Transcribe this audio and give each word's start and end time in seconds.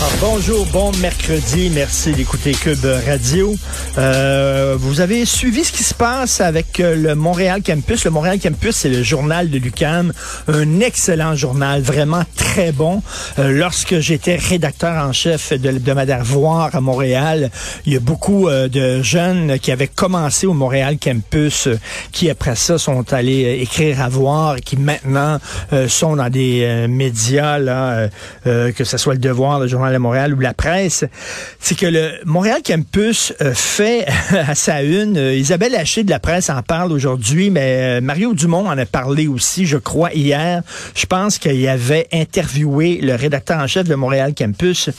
Ah, 0.00 0.10
bonjour, 0.20 0.64
bon 0.66 0.92
mercredi. 0.98 1.72
Merci 1.74 2.12
d'écouter 2.12 2.52
Cube 2.52 2.86
Radio. 3.04 3.56
Euh, 3.96 4.76
vous 4.78 5.00
avez 5.00 5.24
suivi 5.24 5.64
ce 5.64 5.72
qui 5.72 5.82
se 5.82 5.92
passe 5.92 6.40
avec 6.40 6.78
euh, 6.78 6.94
le 6.94 7.16
Montréal 7.16 7.62
Campus. 7.66 8.04
Le 8.04 8.12
Montréal 8.12 8.38
Campus, 8.40 8.76
c'est 8.76 8.90
le 8.90 9.02
journal 9.02 9.50
de 9.50 9.58
l'UCAM. 9.58 10.12
Un 10.46 10.78
excellent 10.78 11.34
journal, 11.34 11.82
vraiment 11.82 12.22
très 12.36 12.70
bon. 12.70 13.02
Euh, 13.40 13.50
lorsque 13.50 13.98
j'étais 13.98 14.36
rédacteur 14.36 15.04
en 15.04 15.12
chef 15.12 15.52
de 15.52 15.68
l'hebdomadaire 15.68 16.22
Voir 16.22 16.76
à 16.76 16.80
Montréal, 16.80 17.50
il 17.84 17.92
y 17.92 17.96
a 17.96 18.00
beaucoup 18.00 18.48
de 18.48 19.02
jeunes 19.02 19.58
qui 19.58 19.72
avaient 19.72 19.88
commencé 19.88 20.46
au 20.46 20.54
Montréal 20.54 20.98
Campus, 21.02 21.68
qui 22.12 22.30
après 22.30 22.54
ça 22.54 22.78
sont 22.78 23.12
allés 23.12 23.58
écrire 23.62 24.00
à 24.00 24.08
Voir, 24.08 24.56
qui 24.56 24.76
maintenant 24.76 25.38
sont 25.88 26.16
dans 26.16 26.28
des 26.30 26.86
médias, 26.88 27.58
que 28.44 28.84
ce 28.84 28.96
soit 28.96 29.14
le 29.14 29.20
Devoir, 29.20 29.58
le 29.60 29.66
Journal 29.66 29.87
de 29.92 29.98
Montréal 29.98 30.34
ou 30.34 30.40
la 30.40 30.54
presse. 30.54 31.04
C'est 31.60 31.76
que 31.76 31.86
le 31.86 32.12
Montréal 32.24 32.60
Campus 32.64 33.32
euh, 33.40 33.52
fait 33.54 34.06
à 34.30 34.54
sa 34.54 34.82
une, 34.82 35.16
euh, 35.16 35.34
Isabelle 35.34 35.74
Haché 35.74 36.04
de 36.04 36.10
la 36.10 36.18
presse 36.18 36.50
en 36.50 36.62
parle 36.62 36.92
aujourd'hui, 36.92 37.50
mais 37.50 37.98
euh, 37.98 38.00
Mario 38.00 38.34
Dumont 38.34 38.68
en 38.68 38.76
a 38.76 38.86
parlé 38.86 39.26
aussi, 39.26 39.66
je 39.66 39.76
crois, 39.76 40.12
hier. 40.12 40.62
Je 40.94 41.06
pense 41.06 41.38
qu'il 41.38 41.66
avait 41.68 42.06
interviewé 42.12 42.98
le 43.02 43.14
rédacteur 43.14 43.58
en 43.58 43.66
chef 43.66 43.88
de 43.88 43.94
Montréal 43.94 44.34
Campus. 44.36 44.90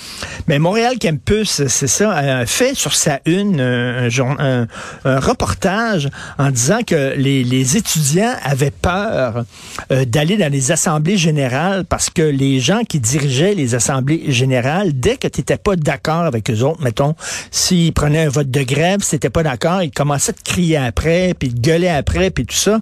Mais 0.48 0.60
Montréal 0.60 0.96
Campus, 1.02 1.68
c'est 1.68 1.88
ça, 1.88 2.12
a 2.12 2.46
fait 2.46 2.76
sur 2.76 2.94
sa 2.96 3.20
une 3.26 3.62
un, 3.62 4.68
reportage 5.06 6.10
en 6.38 6.52
disant 6.52 6.80
que 6.86 7.14
les, 7.16 7.78
étudiants 7.78 8.34
avaient 8.44 8.72
peur 8.72 9.44
d'aller 9.90 10.38
dans 10.38 10.52
les 10.52 10.72
assemblées 10.72 11.18
générales 11.18 11.86
parce 11.86 12.10
que 12.10 12.22
les 12.22 12.60
gens 12.60 12.82
qui 12.88 13.00
dirigeaient 13.00 13.54
les 13.54 13.76
assemblées 13.76 14.32
générales, 14.32 14.79
dès 14.86 15.18
que 15.18 15.28
tu 15.28 15.42
n'étais 15.42 15.58
pas 15.58 15.76
d'accord 15.76 16.22
avec 16.22 16.50
eux 16.50 16.62
autres, 16.62 16.82
mettons, 16.82 17.16
s'ils 17.52 17.94
prenaient 17.94 18.26
un 18.26 18.30
vote 18.30 18.52
de 18.52 18.64
grève, 18.64 19.02
si 19.02 19.12
t'étais 19.12 19.30
pas 19.30 19.44
d'accord, 19.44 19.84
ils 19.84 19.92
commençaient 19.92 20.32
à 20.32 20.34
te 20.34 20.44
crier 20.44 20.78
après, 20.78 21.34
puis 21.38 21.50
te 21.54 21.60
gueuler 21.60 21.90
après, 21.90 22.30
puis 22.30 22.46
tout 22.46 22.56
ça. 22.56 22.80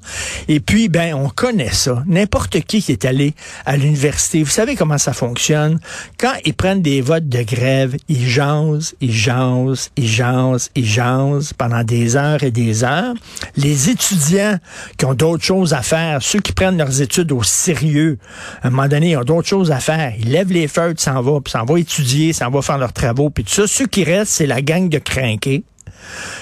Et 0.47 0.59
puis, 0.59 0.89
ben, 0.89 1.13
on 1.13 1.29
connaît 1.29 1.71
ça. 1.71 2.03
N'importe 2.07 2.59
qui 2.61 2.81
qui 2.81 2.91
est 2.91 3.05
allé 3.05 3.33
à 3.65 3.77
l'université, 3.77 4.43
vous 4.43 4.49
savez 4.49 4.75
comment 4.75 4.97
ça 4.97 5.13
fonctionne. 5.13 5.79
Quand 6.17 6.33
ils 6.45 6.53
prennent 6.53 6.81
des 6.81 7.01
votes 7.01 7.29
de 7.29 7.41
grève, 7.43 7.95
ils 8.09 8.27
jasent, 8.27 8.95
ils 9.01 9.11
jasent, 9.11 9.91
ils 9.95 10.07
jasent, 10.07 10.69
ils 10.75 10.85
jasent 10.85 11.53
pendant 11.53 11.83
des 11.83 12.15
heures 12.15 12.43
et 12.43 12.51
des 12.51 12.83
heures. 12.83 13.13
Les 13.55 13.89
étudiants 13.89 14.57
qui 14.97 15.05
ont 15.05 15.13
d'autres 15.13 15.43
choses 15.43 15.73
à 15.73 15.81
faire, 15.81 16.21
ceux 16.21 16.39
qui 16.39 16.51
prennent 16.51 16.77
leurs 16.77 17.01
études 17.01 17.31
au 17.31 17.43
sérieux, 17.43 18.17
à 18.61 18.67
un 18.67 18.69
moment 18.69 18.87
donné, 18.87 19.11
ils 19.11 19.17
ont 19.17 19.23
d'autres 19.23 19.47
choses 19.47 19.71
à 19.71 19.79
faire. 19.79 20.13
Ils 20.19 20.31
lèvent 20.31 20.51
les 20.51 20.67
feutres, 20.67 21.01
s'en 21.01 21.21
vont, 21.21 21.41
puis 21.41 21.51
s'en 21.51 21.65
vont 21.65 21.76
étudier, 21.77 22.33
s'en 22.33 22.49
vont 22.49 22.61
faire 22.61 22.77
leurs 22.77 22.93
travaux, 22.93 23.29
puis 23.29 23.43
tout 23.43 23.53
ça. 23.53 23.67
Ceux 23.67 23.87
qui 23.87 24.03
restent, 24.03 24.33
c'est 24.33 24.45
la 24.45 24.61
gang 24.61 24.89
de 24.89 24.97
crinqués. 24.97 25.63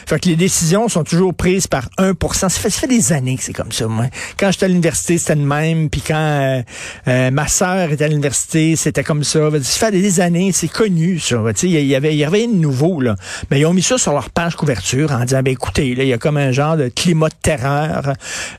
Fait 0.08 0.20
que 0.20 0.30
les 0.30 0.36
décisions 0.36 0.88
sont 0.88 1.04
toujours 1.04 1.34
prises 1.34 1.68
par 1.68 1.90
1 1.98 2.14
ça 2.34 2.50
fait, 2.50 2.70
ça 2.70 2.82
fait 2.82 2.88
des 2.88 3.14
années 3.14 3.38
que 3.38 3.44
c'est 3.44 3.54
comme 3.54 3.72
ça, 3.72 3.88
moi. 3.88 4.06
Quand 4.38 4.52
j'étais 4.52 4.66
à 4.66 4.68
l'université, 4.68 5.18
c'était 5.18 5.36
le 5.36 5.46
même. 5.46 5.90
Puis 5.90 6.02
quand 6.02 6.16
euh, 6.16 6.62
euh, 7.08 7.32
ma 7.32 7.48
sœur 7.48 7.92
était 7.92 8.06
à 8.06 8.08
l'université, 8.08 8.76
c'était 8.76 9.04
comme 9.04 9.24
ça. 9.24 9.50
Ça 9.64 9.88
fait 9.88 9.92
des 9.92 10.20
années, 10.20 10.52
c'est 10.52 10.68
connu, 10.68 11.20
ça. 11.20 11.42
Il 11.64 11.70
y 11.70 11.96
avait, 11.96 12.16
y 12.16 12.24
avait 12.24 12.48
de 12.48 12.54
nouveau. 12.54 13.02
Mais 13.50 13.60
ils 13.60 13.66
ont 13.66 13.74
mis 13.74 13.82
ça 13.82 13.98
sur 13.98 14.14
leur 14.14 14.30
page 14.30 14.56
couverture 14.56 15.12
en 15.12 15.26
disant, 15.26 15.42
ben 15.42 15.52
écoutez, 15.52 15.90
il 15.90 16.04
y 16.04 16.14
a 16.14 16.18
comme 16.18 16.38
un 16.38 16.52
genre 16.52 16.78
de 16.78 16.90
climat 16.90 17.30
de 17.30 17.36
terreur. 17.42 18.14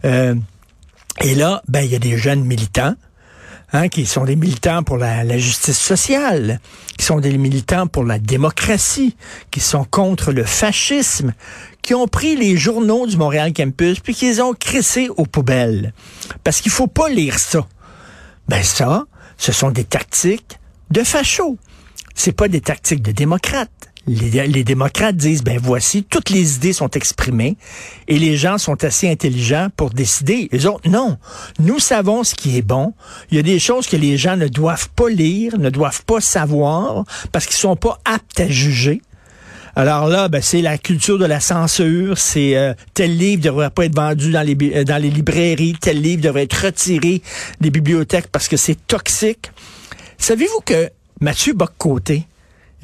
Euh, 0.05 0.35
et 1.23 1.35
là, 1.35 1.63
ben, 1.69 1.81
il 1.81 1.91
y 1.91 1.95
a 1.95 1.99
des 1.99 2.19
jeunes 2.19 2.45
militants 2.45 2.95
hein, 3.73 3.89
qui 3.89 4.07
sont 4.07 4.25
des 4.25 4.37
militants 4.37 4.83
pour 4.83 4.97
la, 4.97 5.39
justice 5.39 5.79
sociale, 5.79 6.61
qui 6.97 7.05
sont 7.05 7.21
des 7.21 7.37
militants 7.37 7.87
pour 7.87 8.05
la 8.05 8.19
démocratie, 8.19 9.17
qui 9.51 9.61
sont 9.61 9.85
contre 9.85 10.33
le 10.33 10.45
fascisme, 10.45 11.35
qui 11.83 11.95
ont 11.95 12.09
pris 12.09 12.37
les 12.37 12.57
journaux 12.57 13.07
du 13.07 13.17
Montréal 13.17 13.53
Campus 13.53 14.01
puis 14.01 14.15
qui 14.15 14.27
les 14.27 14.41
ont 14.41 14.55
crissés 14.55 15.09
aux 15.17 15.27
poubelles. 15.27 15.93
Parce 16.45 16.61
qu'il 16.61 16.73
faut 16.73 16.89
pas 16.89 17.09
lire 17.09 17.39
ça. 17.39 17.67
Ben 18.49 18.63
ça, 18.63 19.05
ce 19.39 19.53
sont 19.53 19.71
des 19.71 19.85
tactiques 19.85 20.59
de 20.91 21.03
fachos. 21.03 21.59
C'est 22.15 22.33
pas 22.33 22.49
des 22.49 22.61
tactiques 22.61 23.03
de 23.03 23.13
démocrates. 23.13 23.71
Les, 24.09 24.63
démocrates 24.63 25.17
disent, 25.17 25.43
ben 25.43 25.59
voici, 25.61 26.05
toutes 26.05 26.31
les 26.31 26.57
idées 26.57 26.73
sont 26.73 26.91
exprimées 26.91 27.57
et 28.07 28.19
les 28.19 28.37
gens 28.37 28.57
sont 28.57 28.85
assez 28.85 29.11
intelligents 29.11 29.69
pour 29.77 29.91
décider. 29.91 30.49
Les 30.53 30.67
autres, 30.67 30.89
non. 30.89 31.19
Nous 31.59 31.81
savons 31.81 32.23
ce 32.23 32.37
qui 32.37 32.57
est 32.57 32.63
bon. 32.63 32.93
Il 33.31 33.37
y 33.37 33.41
a 33.41 33.43
des 33.43 33.59
choses 33.59 33.89
que 33.89 33.97
les 33.97 34.17
gens 34.17 34.37
ne 34.37 34.47
doivent 34.47 34.91
pas 34.91 35.09
lire, 35.09 35.59
ne 35.59 35.71
doivent 35.71 36.05
pas 36.05 36.21
savoir 36.21 37.05
parce 37.33 37.47
qu'ils 37.47 37.57
sont 37.57 37.75
pas 37.75 37.99
aptes 38.05 38.39
à 38.39 38.49
juger. 38.49 39.03
Alors 39.79 40.07
là, 40.07 40.29
ben, 40.29 40.41
c'est 40.41 40.63
la 40.63 40.79
culture 40.79 41.19
de 41.19 41.27
la 41.27 41.39
censure. 41.41 42.17
C'est 42.17 42.57
euh, 42.57 42.73
tel 42.95 43.17
livre 43.19 43.43
devrait 43.43 43.71
pas 43.71 43.85
être 43.85 43.95
vendu 43.95 44.33
dans 44.33 44.41
les 44.41 44.57
euh, 44.75 44.85
dans 44.85 44.97
les 44.97 45.11
librairies, 45.11 45.75
tel 45.79 46.01
livre 46.01 46.23
devrait 46.23 46.45
être 46.45 46.65
retiré 46.65 47.21
des 47.61 47.71
bibliothèques 47.71 48.29
parce 48.33 48.49
que 48.49 48.57
c'est 48.57 48.87
toxique. 48.87 49.51
Savez-vous 50.17 50.61
que 50.65 50.89
Mathieu 51.21 51.53
Boccoté 51.53 52.25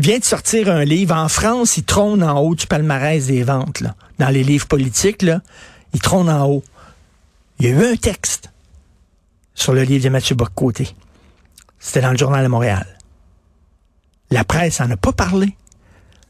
vient 0.02 0.18
de 0.18 0.24
sortir 0.24 0.68
un 0.68 0.84
livre 0.84 1.14
en 1.14 1.28
France, 1.28 1.76
il 1.76 1.84
trône 1.84 2.24
en 2.24 2.40
haut 2.40 2.56
du 2.56 2.66
palmarès 2.66 3.24
des 3.24 3.44
ventes 3.44 3.80
là, 3.80 3.94
dans 4.18 4.30
les 4.30 4.42
livres 4.42 4.66
politiques 4.66 5.22
là, 5.22 5.40
il 5.94 6.00
trône 6.00 6.28
en 6.28 6.44
haut. 6.44 6.64
Il 7.60 7.66
y 7.66 7.68
a 7.68 7.70
eu 7.70 7.92
un 7.92 7.96
texte 7.96 8.50
sur 9.54 9.72
le 9.72 9.84
livre 9.84 10.02
de 10.02 10.08
Mathieu 10.08 10.34
Boccoté. 10.34 10.88
C'était 11.78 12.00
dans 12.00 12.10
le 12.10 12.18
journal 12.18 12.42
de 12.42 12.48
Montréal. 12.48 12.86
La 14.32 14.42
presse 14.42 14.80
en 14.80 14.90
a 14.90 14.96
pas 14.96 15.12
parlé. 15.12 15.56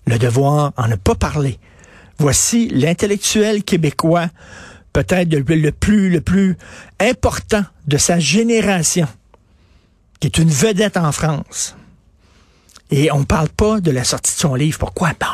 Le 0.06 0.18
devoir 0.18 0.72
en 0.76 0.90
a 0.90 0.96
pas 0.98 1.14
parlé. 1.14 1.58
Voici 2.18 2.68
l'intellectuel 2.68 3.64
québécois, 3.64 4.28
peut-être 4.92 5.32
le, 5.32 5.40
le 5.54 5.72
plus, 5.72 6.10
le 6.10 6.20
plus 6.20 6.58
important 7.00 7.64
de 7.86 7.96
sa 7.96 8.18
génération, 8.18 9.08
qui 10.20 10.26
est 10.26 10.36
une 10.36 10.50
vedette 10.50 10.98
en 10.98 11.10
France. 11.10 11.74
Et 12.94 13.10
on 13.10 13.24
parle 13.24 13.48
pas 13.48 13.80
de 13.80 13.90
la 13.90 14.04
sortie 14.04 14.34
de 14.34 14.38
son 14.38 14.54
livre. 14.54 14.78
Pourquoi? 14.78 15.12
Bah, 15.18 15.26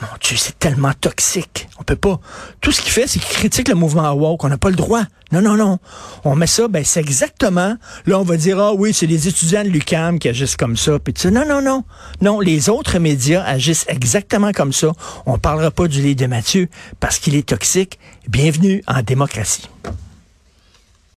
mon 0.00 0.08
Dieu, 0.18 0.36
c'est 0.38 0.58
tellement 0.58 0.92
toxique. 0.98 1.68
On 1.78 1.82
peut 1.82 1.94
pas. 1.94 2.20
Tout 2.62 2.72
ce 2.72 2.80
qu'il 2.80 2.90
fait, 2.90 3.06
c'est 3.06 3.18
qu'il 3.18 3.36
critique 3.36 3.68
le 3.68 3.74
mouvement 3.74 4.10
woke. 4.12 4.42
On 4.42 4.48
n'a 4.48 4.56
pas 4.56 4.70
le 4.70 4.76
droit. 4.76 5.02
Non, 5.30 5.42
non, 5.42 5.56
non. 5.56 5.78
On 6.24 6.34
met 6.34 6.46
ça, 6.46 6.68
ben, 6.68 6.84
c'est 6.84 7.00
exactement, 7.00 7.76
là, 8.06 8.18
on 8.18 8.22
va 8.22 8.36
dire, 8.36 8.58
ah 8.58 8.72
oui, 8.72 8.92
c'est 8.92 9.06
les 9.06 9.28
étudiants 9.28 9.62
de 9.62 9.68
l'UCAM 9.68 10.18
qui 10.18 10.28
agissent 10.28 10.56
comme 10.56 10.76
ça. 10.76 10.98
Puis 10.98 11.12
tu 11.12 11.30
non, 11.30 11.46
non, 11.46 11.60
non. 11.60 11.84
Non, 12.22 12.40
les 12.40 12.70
autres 12.70 12.98
médias 12.98 13.44
agissent 13.44 13.84
exactement 13.88 14.52
comme 14.52 14.72
ça. 14.72 14.92
On 15.26 15.36
parlera 15.38 15.70
pas 15.70 15.86
du 15.86 16.00
livre 16.00 16.20
de 16.20 16.26
Mathieu 16.26 16.68
parce 16.98 17.18
qu'il 17.18 17.34
est 17.34 17.46
toxique. 17.46 17.98
Bienvenue 18.28 18.82
en 18.86 19.02
démocratie. 19.02 19.68